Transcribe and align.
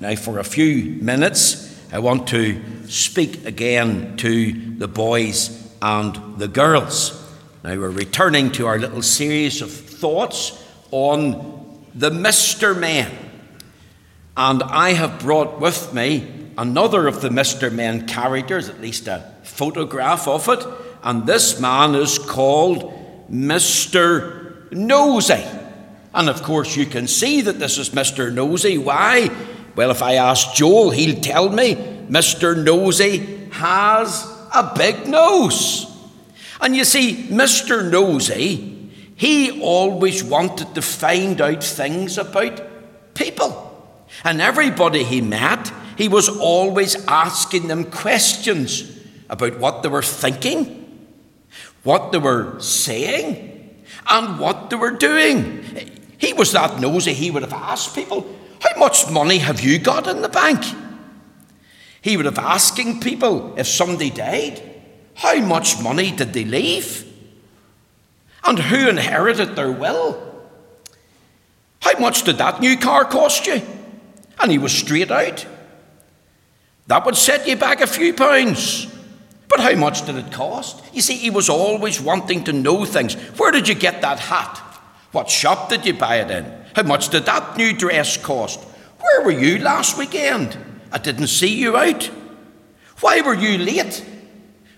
Now, 0.00 0.14
for 0.14 0.38
a 0.38 0.44
few 0.44 1.02
minutes, 1.02 1.76
I 1.92 1.98
want 1.98 2.28
to 2.28 2.62
speak 2.88 3.44
again 3.44 4.16
to 4.18 4.52
the 4.78 4.86
boys 4.86 5.74
and 5.82 6.38
the 6.38 6.46
girls. 6.46 7.14
Now, 7.64 7.70
we're 7.70 7.90
returning 7.90 8.52
to 8.52 8.68
our 8.68 8.78
little 8.78 9.02
series 9.02 9.60
of 9.60 9.72
thoughts 9.72 10.64
on 10.92 11.84
the 11.96 12.10
Mr. 12.10 12.78
Men. 12.78 13.10
And 14.36 14.62
I 14.62 14.92
have 14.92 15.18
brought 15.18 15.60
with 15.60 15.92
me 15.92 16.52
another 16.56 17.08
of 17.08 17.20
the 17.20 17.30
Mr. 17.30 17.72
Men 17.72 18.06
characters, 18.06 18.68
at 18.68 18.80
least 18.80 19.08
a 19.08 19.32
photograph 19.42 20.28
of 20.28 20.48
it. 20.48 20.64
And 21.02 21.26
this 21.26 21.58
man 21.58 21.96
is 21.96 22.20
called 22.20 22.92
Mr. 23.28 24.70
Nosey. 24.70 25.44
And 26.14 26.28
of 26.28 26.44
course, 26.44 26.76
you 26.76 26.86
can 26.86 27.08
see 27.08 27.40
that 27.40 27.58
this 27.58 27.78
is 27.78 27.90
Mr. 27.90 28.32
Nosey. 28.32 28.78
Why? 28.78 29.28
Well, 29.78 29.92
if 29.92 30.02
I 30.02 30.14
ask 30.14 30.54
Joel, 30.54 30.90
he'll 30.90 31.20
tell 31.20 31.50
me 31.50 31.76
Mr. 32.10 32.60
Nosey 32.60 33.48
has 33.52 34.24
a 34.52 34.72
big 34.76 35.06
nose. 35.06 35.86
And 36.60 36.74
you 36.74 36.84
see, 36.84 37.28
Mr. 37.28 37.88
Nosey, 37.88 38.90
he 39.14 39.62
always 39.62 40.24
wanted 40.24 40.74
to 40.74 40.82
find 40.82 41.40
out 41.40 41.62
things 41.62 42.18
about 42.18 42.60
people. 43.14 43.96
And 44.24 44.40
everybody 44.40 45.04
he 45.04 45.20
met, 45.20 45.72
he 45.96 46.08
was 46.08 46.28
always 46.28 46.96
asking 47.06 47.68
them 47.68 47.84
questions 47.84 48.82
about 49.30 49.60
what 49.60 49.84
they 49.84 49.88
were 49.90 50.02
thinking, 50.02 51.06
what 51.84 52.10
they 52.10 52.18
were 52.18 52.58
saying, 52.58 53.84
and 54.08 54.40
what 54.40 54.70
they 54.70 54.76
were 54.76 54.96
doing. 54.96 55.62
He 56.18 56.32
was 56.32 56.50
that 56.50 56.80
nosy, 56.80 57.12
he 57.14 57.30
would 57.30 57.44
have 57.44 57.52
asked 57.52 57.94
people, 57.94 58.26
much 58.78 59.10
money 59.10 59.38
have 59.38 59.60
you 59.60 59.78
got 59.78 60.06
in 60.06 60.22
the 60.22 60.28
bank? 60.28 60.64
He 62.00 62.16
would 62.16 62.26
have 62.26 62.38
asking 62.38 63.00
people 63.00 63.54
if 63.58 63.66
somebody 63.66 64.10
died, 64.10 64.62
How 65.14 65.40
much 65.40 65.82
money 65.82 66.10
did 66.10 66.32
they 66.32 66.44
leave? 66.44 67.04
And 68.44 68.58
who 68.58 68.88
inherited 68.88 69.56
their 69.56 69.72
will? 69.72 70.24
How 71.80 71.98
much 71.98 72.22
did 72.22 72.38
that 72.38 72.60
new 72.60 72.76
car 72.76 73.04
cost 73.04 73.46
you? 73.46 73.60
And 74.40 74.50
he 74.50 74.58
was 74.58 74.72
straight 74.72 75.10
out. 75.10 75.46
That 76.86 77.04
would 77.04 77.16
set 77.16 77.46
you 77.46 77.56
back 77.56 77.80
a 77.80 77.86
few 77.86 78.14
pounds. 78.14 78.86
But 79.48 79.60
how 79.60 79.74
much 79.74 80.06
did 80.06 80.16
it 80.16 80.32
cost? 80.32 80.82
You 80.92 81.00
see, 81.00 81.16
he 81.16 81.30
was 81.30 81.48
always 81.48 82.00
wanting 82.00 82.44
to 82.44 82.52
know 82.52 82.84
things. 82.84 83.14
Where 83.38 83.50
did 83.50 83.68
you 83.68 83.74
get 83.74 84.02
that 84.02 84.18
hat? 84.18 84.58
What 85.12 85.30
shop 85.30 85.68
did 85.68 85.86
you 85.86 85.94
buy 85.94 86.16
it 86.16 86.30
in? 86.30 86.57
How 86.74 86.82
much 86.82 87.08
did 87.08 87.26
that 87.26 87.56
new 87.56 87.72
dress 87.72 88.16
cost? 88.16 88.60
Where 89.00 89.24
were 89.24 89.30
you 89.30 89.58
last 89.58 89.98
weekend? 89.98 90.56
I 90.92 90.98
didn't 90.98 91.28
see 91.28 91.54
you 91.54 91.76
out. 91.76 92.10
Why 93.00 93.20
were 93.20 93.34
you 93.34 93.58
late? 93.58 94.04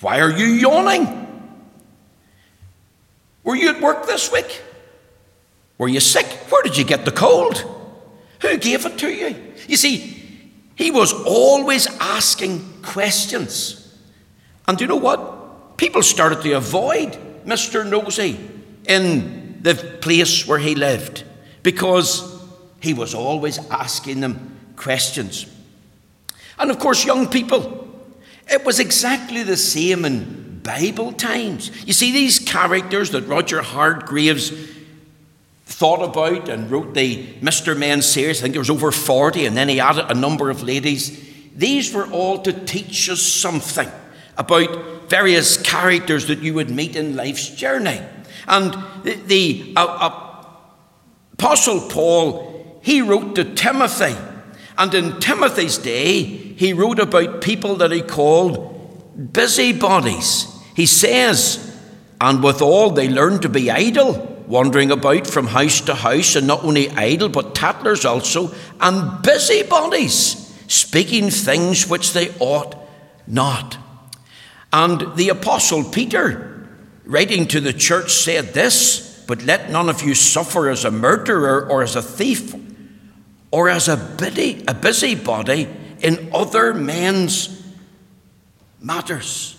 Why 0.00 0.20
are 0.20 0.30
you 0.30 0.46
yawning? 0.46 1.18
Were 3.44 3.56
you 3.56 3.70
at 3.70 3.80
work 3.80 4.06
this 4.06 4.30
week? 4.32 4.62
Were 5.78 5.88
you 5.88 6.00
sick? 6.00 6.26
Where 6.50 6.62
did 6.62 6.76
you 6.76 6.84
get 6.84 7.04
the 7.04 7.12
cold? 7.12 7.64
Who 8.40 8.56
gave 8.58 8.84
it 8.86 8.98
to 8.98 9.08
you? 9.08 9.52
You 9.68 9.76
see, 9.76 10.18
he 10.74 10.90
was 10.90 11.12
always 11.12 11.86
asking 12.00 12.82
questions. 12.82 13.96
And 14.66 14.76
do 14.76 14.84
you 14.84 14.88
know 14.88 14.96
what? 14.96 15.76
People 15.76 16.02
started 16.02 16.42
to 16.42 16.52
avoid 16.52 17.18
Mr. 17.44 17.88
Nosey 17.88 18.38
in 18.86 19.58
the 19.62 19.74
place 19.74 20.46
where 20.46 20.58
he 20.58 20.74
lived 20.74 21.24
because 21.62 22.40
he 22.80 22.94
was 22.94 23.14
always 23.14 23.58
asking 23.70 24.20
them 24.20 24.58
questions. 24.76 25.46
And 26.58 26.70
of 26.70 26.78
course, 26.78 27.04
young 27.04 27.28
people, 27.28 27.88
it 28.50 28.64
was 28.64 28.80
exactly 28.80 29.42
the 29.42 29.56
same 29.56 30.04
in 30.04 30.60
Bible 30.62 31.12
times. 31.12 31.70
You 31.86 31.92
see, 31.92 32.12
these 32.12 32.38
characters 32.38 33.10
that 33.10 33.26
Roger 33.26 33.62
Hargreaves 33.62 34.52
thought 35.64 36.02
about 36.02 36.48
and 36.48 36.70
wrote 36.70 36.94
the 36.94 37.24
Mr. 37.40 37.76
Men 37.76 38.02
series, 38.02 38.40
I 38.40 38.42
think 38.42 38.54
there 38.54 38.60
was 38.60 38.70
over 38.70 38.92
40, 38.92 39.46
and 39.46 39.56
then 39.56 39.68
he 39.68 39.80
added 39.80 40.06
a 40.08 40.14
number 40.14 40.50
of 40.50 40.62
ladies. 40.62 41.20
These 41.56 41.92
were 41.92 42.06
all 42.06 42.38
to 42.42 42.52
teach 42.52 43.08
us 43.08 43.22
something 43.22 43.90
about 44.36 45.08
various 45.08 45.60
characters 45.60 46.26
that 46.26 46.40
you 46.40 46.54
would 46.54 46.70
meet 46.70 46.96
in 46.96 47.16
life's 47.16 47.48
journey. 47.50 48.00
And 48.46 48.72
the, 49.04 49.14
the 49.26 49.72
uh, 49.76 49.84
uh, 49.84 50.31
Apostle 51.42 51.80
Paul, 51.88 52.78
he 52.82 53.02
wrote 53.02 53.34
to 53.34 53.42
Timothy. 53.42 54.14
And 54.78 54.94
in 54.94 55.18
Timothy's 55.18 55.76
day, 55.76 56.22
he 56.22 56.72
wrote 56.72 57.00
about 57.00 57.40
people 57.40 57.74
that 57.78 57.90
he 57.90 58.00
called 58.00 59.32
busybodies. 59.32 60.46
He 60.76 60.86
says, 60.86 61.76
and 62.20 62.44
withal 62.44 62.90
they 62.90 63.08
learned 63.08 63.42
to 63.42 63.48
be 63.48 63.72
idle, 63.72 64.44
wandering 64.46 64.92
about 64.92 65.26
from 65.26 65.48
house 65.48 65.80
to 65.80 65.96
house, 65.96 66.36
and 66.36 66.46
not 66.46 66.62
only 66.62 66.90
idle, 66.90 67.28
but 67.28 67.56
tattlers 67.56 68.04
also, 68.04 68.54
and 68.80 69.20
busybodies, 69.24 70.54
speaking 70.68 71.28
things 71.28 71.88
which 71.88 72.12
they 72.12 72.32
ought 72.38 72.76
not. 73.26 73.76
And 74.72 75.16
the 75.16 75.30
Apostle 75.30 75.82
Peter, 75.82 76.68
writing 77.04 77.48
to 77.48 77.58
the 77.58 77.72
church, 77.72 78.12
said 78.12 78.54
this 78.54 79.11
But 79.26 79.42
let 79.42 79.70
none 79.70 79.88
of 79.88 80.02
you 80.02 80.14
suffer 80.14 80.68
as 80.68 80.84
a 80.84 80.90
murderer 80.90 81.68
or 81.68 81.82
as 81.82 81.96
a 81.96 82.02
thief 82.02 82.54
or 83.50 83.68
as 83.68 83.88
a, 83.88 83.96
busy, 83.96 84.64
a 84.66 84.74
busybody 84.74 85.68
in 86.00 86.30
other 86.34 86.74
men's 86.74 87.62
matters. 88.80 89.56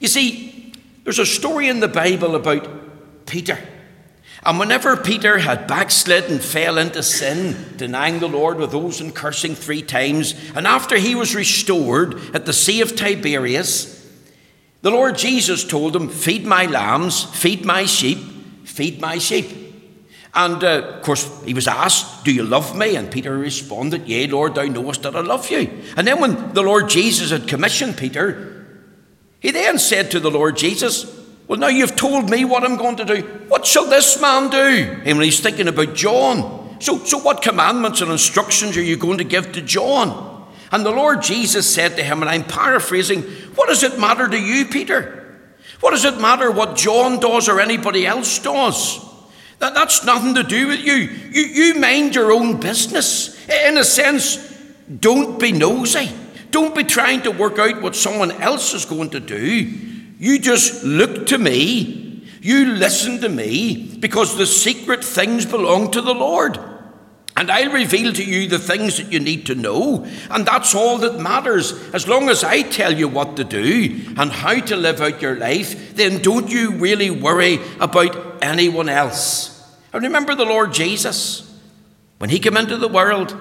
You 0.00 0.08
see, 0.08 0.72
there's 1.04 1.18
a 1.18 1.26
story 1.26 1.68
in 1.68 1.80
the 1.80 1.88
Bible 1.88 2.34
about 2.34 3.26
Peter. 3.26 3.58
And 4.46 4.58
whenever 4.58 4.96
Peter 4.96 5.38
had 5.38 5.66
backslid 5.66 6.24
and 6.24 6.42
fell 6.42 6.76
into 6.76 7.02
sin, 7.02 7.74
denying 7.76 8.18
the 8.18 8.28
Lord 8.28 8.58
with 8.58 8.74
oaths 8.74 9.00
and 9.00 9.14
cursing 9.14 9.54
three 9.54 9.82
times, 9.82 10.34
and 10.54 10.66
after 10.66 10.96
he 10.96 11.14
was 11.14 11.34
restored 11.34 12.14
at 12.34 12.44
the 12.44 12.52
Sea 12.52 12.82
of 12.82 12.94
Tiberias, 12.94 13.94
the 14.82 14.90
Lord 14.90 15.16
Jesus 15.16 15.64
told 15.64 15.96
him, 15.96 16.10
Feed 16.10 16.44
my 16.44 16.66
lambs, 16.66 17.24
feed 17.24 17.64
my 17.64 17.86
sheep, 17.86 18.18
feed 18.64 19.00
my 19.00 19.18
sheep. 19.18 19.64
And 20.34 20.64
uh, 20.64 20.96
of 20.96 21.02
course, 21.02 21.44
he 21.44 21.54
was 21.54 21.68
asked, 21.68 22.24
Do 22.24 22.32
you 22.32 22.42
love 22.42 22.76
me? 22.76 22.96
And 22.96 23.10
Peter 23.10 23.36
responded, 23.38 24.08
Yea, 24.08 24.26
Lord, 24.26 24.56
thou 24.56 24.64
knowest 24.64 25.02
that 25.02 25.14
I 25.14 25.20
love 25.20 25.48
you. 25.50 25.70
And 25.96 26.06
then 26.06 26.20
when 26.20 26.52
the 26.52 26.62
Lord 26.62 26.88
Jesus 26.88 27.30
had 27.30 27.46
commissioned 27.46 27.96
Peter, 27.96 28.66
he 29.38 29.52
then 29.52 29.78
said 29.78 30.10
to 30.10 30.20
the 30.20 30.30
Lord 30.30 30.56
Jesus, 30.56 31.06
Well, 31.46 31.60
now 31.60 31.68
you've 31.68 31.94
told 31.94 32.30
me 32.30 32.44
what 32.44 32.64
I'm 32.64 32.76
going 32.76 32.96
to 32.96 33.04
do. 33.04 33.22
What 33.46 33.64
shall 33.64 33.86
this 33.86 34.20
man 34.20 34.50
do? 34.50 35.02
And 35.04 35.18
when 35.18 35.24
he's 35.24 35.40
thinking 35.40 35.68
about 35.68 35.94
John. 35.94 36.78
So, 36.80 36.98
so 36.98 37.18
what 37.18 37.40
commandments 37.40 38.00
and 38.00 38.10
instructions 38.10 38.76
are 38.76 38.82
you 38.82 38.96
going 38.96 39.18
to 39.18 39.24
give 39.24 39.52
to 39.52 39.62
John? 39.62 40.52
And 40.72 40.84
the 40.84 40.90
Lord 40.90 41.22
Jesus 41.22 41.72
said 41.72 41.96
to 41.96 42.02
him, 42.02 42.22
and 42.22 42.28
I'm 42.28 42.42
paraphrasing, 42.42 43.22
What 43.54 43.68
does 43.68 43.84
it 43.84 44.00
matter 44.00 44.26
to 44.26 44.36
you, 44.36 44.64
Peter? 44.64 45.23
What 45.84 45.90
does 45.90 46.06
it 46.06 46.18
matter 46.18 46.50
what 46.50 46.76
John 46.76 47.20
does 47.20 47.46
or 47.46 47.60
anybody 47.60 48.06
else 48.06 48.38
does? 48.38 49.04
That, 49.58 49.74
that's 49.74 50.02
nothing 50.02 50.34
to 50.36 50.42
do 50.42 50.68
with 50.68 50.80
you. 50.80 50.94
you. 50.94 51.42
You 51.42 51.74
mind 51.74 52.14
your 52.14 52.32
own 52.32 52.58
business. 52.58 53.36
In 53.50 53.76
a 53.76 53.84
sense, 53.84 54.38
don't 54.88 55.38
be 55.38 55.52
nosy. 55.52 56.10
Don't 56.50 56.74
be 56.74 56.84
trying 56.84 57.20
to 57.24 57.30
work 57.30 57.58
out 57.58 57.82
what 57.82 57.94
someone 57.94 58.32
else 58.32 58.72
is 58.72 58.86
going 58.86 59.10
to 59.10 59.20
do. 59.20 59.36
You 59.36 60.38
just 60.38 60.84
look 60.84 61.26
to 61.26 61.36
me. 61.36 62.26
You 62.40 62.64
listen 62.64 63.20
to 63.20 63.28
me 63.28 63.98
because 63.98 64.38
the 64.38 64.46
secret 64.46 65.04
things 65.04 65.44
belong 65.44 65.90
to 65.90 66.00
the 66.00 66.14
Lord. 66.14 66.58
And 67.36 67.50
I'll 67.50 67.72
reveal 67.72 68.12
to 68.12 68.24
you 68.24 68.48
the 68.48 68.60
things 68.60 68.98
that 68.98 69.10
you 69.10 69.18
need 69.18 69.46
to 69.46 69.56
know. 69.56 70.06
And 70.30 70.46
that's 70.46 70.74
all 70.74 70.98
that 70.98 71.18
matters. 71.18 71.72
As 71.92 72.06
long 72.06 72.28
as 72.28 72.44
I 72.44 72.62
tell 72.62 72.94
you 72.94 73.08
what 73.08 73.36
to 73.36 73.44
do 73.44 74.00
and 74.16 74.30
how 74.30 74.60
to 74.60 74.76
live 74.76 75.00
out 75.00 75.20
your 75.20 75.36
life, 75.36 75.96
then 75.96 76.22
don't 76.22 76.48
you 76.48 76.72
really 76.72 77.10
worry 77.10 77.58
about 77.80 78.42
anyone 78.42 78.88
else. 78.88 79.50
And 79.92 80.04
remember 80.04 80.36
the 80.36 80.44
Lord 80.44 80.72
Jesus. 80.72 81.50
When 82.18 82.30
he 82.30 82.38
came 82.38 82.56
into 82.56 82.76
the 82.76 82.88
world, 82.88 83.36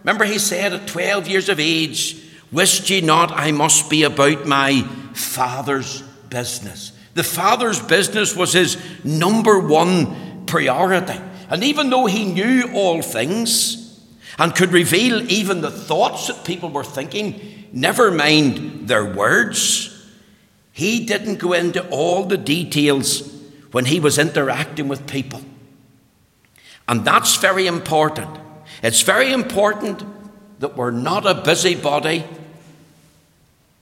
remember 0.00 0.24
he 0.24 0.38
said 0.38 0.74
at 0.74 0.86
12 0.86 1.28
years 1.28 1.48
of 1.48 1.58
age, 1.58 2.22
Wist 2.52 2.88
ye 2.90 3.00
not 3.00 3.32
I 3.32 3.52
must 3.52 3.88
be 3.88 4.02
about 4.02 4.46
my 4.46 4.82
Father's 5.14 6.02
business? 6.30 6.92
The 7.14 7.24
Father's 7.24 7.80
business 7.80 8.36
was 8.36 8.52
his 8.52 8.76
number 9.04 9.58
one 9.58 10.46
priority. 10.46 11.18
And 11.48 11.64
even 11.64 11.90
though 11.90 12.06
he 12.06 12.24
knew 12.24 12.70
all 12.74 13.02
things 13.02 14.00
and 14.38 14.54
could 14.54 14.72
reveal 14.72 15.30
even 15.30 15.60
the 15.60 15.70
thoughts 15.70 16.26
that 16.28 16.44
people 16.44 16.68
were 16.68 16.84
thinking, 16.84 17.68
never 17.72 18.10
mind 18.10 18.88
their 18.88 19.04
words, 19.04 19.94
he 20.72 21.06
didn't 21.06 21.38
go 21.38 21.54
into 21.54 21.88
all 21.88 22.24
the 22.24 22.36
details 22.36 23.34
when 23.72 23.86
he 23.86 23.98
was 23.98 24.18
interacting 24.18 24.88
with 24.88 25.08
people. 25.08 25.42
And 26.86 27.04
that's 27.04 27.36
very 27.36 27.66
important. 27.66 28.38
It's 28.82 29.02
very 29.02 29.32
important 29.32 30.02
that 30.60 30.76
we're 30.76 30.90
not 30.90 31.26
a 31.26 31.34
busybody 31.34 32.24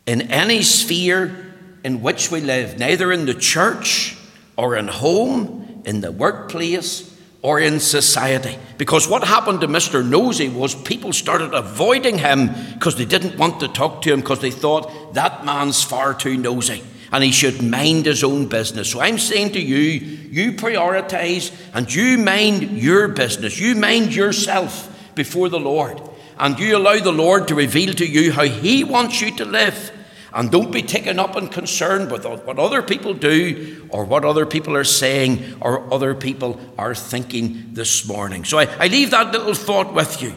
in 0.06 0.22
any 0.22 0.62
sphere 0.62 1.54
in 1.84 2.02
which 2.02 2.30
we 2.30 2.40
live, 2.40 2.78
neither 2.78 3.12
in 3.12 3.26
the 3.26 3.34
church 3.34 4.16
or 4.56 4.76
in 4.76 4.88
home, 4.88 5.82
in 5.84 6.00
the 6.00 6.10
workplace, 6.10 7.15
or 7.46 7.60
in 7.60 7.78
society. 7.78 8.58
Because 8.76 9.06
what 9.06 9.22
happened 9.22 9.60
to 9.60 9.68
Mr. 9.68 10.04
Nosey 10.04 10.48
was 10.48 10.74
people 10.74 11.12
started 11.12 11.54
avoiding 11.54 12.18
him 12.18 12.50
because 12.74 12.96
they 12.96 13.04
didn't 13.04 13.38
want 13.38 13.60
to 13.60 13.68
talk 13.68 14.02
to 14.02 14.12
him 14.12 14.18
because 14.18 14.40
they 14.40 14.50
thought 14.50 15.14
that 15.14 15.44
man's 15.44 15.80
far 15.80 16.12
too 16.12 16.36
nosy 16.36 16.82
and 17.12 17.22
he 17.22 17.30
should 17.30 17.62
mind 17.62 18.06
his 18.06 18.24
own 18.24 18.48
business. 18.48 18.90
So 18.90 19.00
I'm 19.00 19.16
saying 19.16 19.52
to 19.52 19.60
you, 19.60 19.78
you 19.78 20.54
prioritize 20.54 21.54
and 21.72 21.94
you 21.94 22.18
mind 22.18 22.62
your 22.72 23.06
business. 23.06 23.60
You 23.60 23.76
mind 23.76 24.12
yourself 24.12 25.14
before 25.14 25.48
the 25.48 25.60
Lord. 25.60 26.02
And 26.40 26.58
you 26.58 26.76
allow 26.76 26.98
the 26.98 27.12
Lord 27.12 27.46
to 27.46 27.54
reveal 27.54 27.94
to 27.94 28.04
you 28.04 28.32
how 28.32 28.42
he 28.42 28.82
wants 28.82 29.20
you 29.20 29.30
to 29.36 29.44
live. 29.44 29.92
And 30.32 30.50
don't 30.50 30.72
be 30.72 30.82
taken 30.82 31.18
up 31.18 31.36
and 31.36 31.50
concerned 31.50 32.10
with 32.10 32.24
what 32.26 32.58
other 32.58 32.82
people 32.82 33.14
do 33.14 33.86
or 33.90 34.04
what 34.04 34.24
other 34.24 34.44
people 34.44 34.76
are 34.76 34.84
saying 34.84 35.56
or 35.60 35.92
other 35.92 36.14
people 36.14 36.60
are 36.76 36.94
thinking 36.94 37.68
this 37.72 38.06
morning. 38.06 38.44
So 38.44 38.58
I, 38.58 38.64
I 38.78 38.86
leave 38.88 39.12
that 39.12 39.32
little 39.32 39.54
thought 39.54 39.94
with 39.94 40.20
you. 40.20 40.34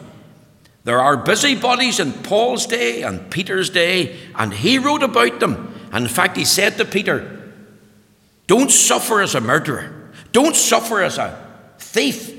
There 0.84 1.00
are 1.00 1.16
busybodies 1.16 2.00
in 2.00 2.12
Paul's 2.12 2.66
day 2.66 3.02
and 3.02 3.30
Peter's 3.30 3.68
day, 3.68 4.16
and 4.34 4.54
he 4.54 4.78
wrote 4.78 5.02
about 5.02 5.40
them. 5.40 5.74
And 5.92 6.06
in 6.06 6.10
fact, 6.12 6.36
he 6.36 6.44
said 6.44 6.78
to 6.78 6.84
Peter, 6.84 7.52
Don't 8.46 8.70
suffer 8.70 9.20
as 9.20 9.34
a 9.34 9.40
murderer, 9.40 10.12
don't 10.32 10.56
suffer 10.56 11.02
as 11.02 11.18
a 11.18 11.46
thief, 11.78 12.34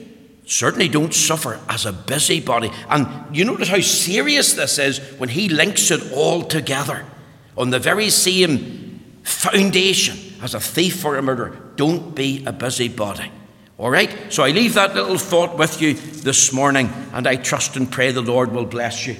certainly 0.45 0.88
don't 0.88 1.13
suffer 1.13 1.59
as 1.69 1.86
a 1.86 1.94
busybody. 1.94 2.71
And 2.89 3.36
you 3.36 3.45
notice 3.45 3.68
how 3.68 3.81
serious 3.81 4.53
this 4.53 4.80
is 4.80 5.00
when 5.19 5.30
he 5.30 5.48
links 5.48 5.92
it 5.92 6.12
all 6.13 6.42
together 6.44 7.06
on 7.57 7.69
the 7.69 7.80
very 7.80 8.09
same 8.09 9.19
foundation 9.24 10.18
as 10.42 10.53
a 10.53 10.59
thief 10.59 11.06
or 11.06 11.18
a 11.18 11.21
murderer. 11.21 11.57
Don't 11.75 12.15
be 12.15 12.44
a 12.45 12.51
busybody. 12.51 13.31
All 13.77 13.89
right? 13.89 14.31
So 14.31 14.44
I 14.44 14.51
leave 14.51 14.75
that 14.75 14.95
little 14.95 15.18
thought 15.18 15.57
with 15.57 15.81
you 15.81 15.94
this 15.94 16.53
morning, 16.53 16.89
and 17.13 17.27
I 17.27 17.36
trust 17.36 17.75
and 17.75 17.92
pray 17.92 18.12
the 18.12 18.21
Lord 18.21 18.51
will 18.51 18.65
bless 18.65 19.07
you 19.07 19.15